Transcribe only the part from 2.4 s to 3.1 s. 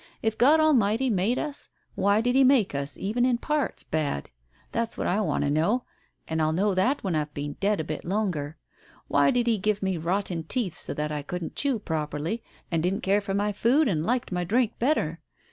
make us,